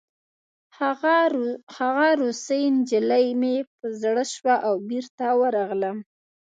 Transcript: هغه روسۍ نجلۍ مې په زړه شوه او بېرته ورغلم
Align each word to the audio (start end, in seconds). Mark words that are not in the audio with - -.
هغه 1.81 2.01
روسۍ 2.21 2.63
نجلۍ 2.75 3.27
مې 3.41 3.55
په 3.75 3.85
زړه 4.01 4.23
شوه 4.33 4.55
او 4.67 4.75
بېرته 4.89 5.25
ورغلم 5.41 5.97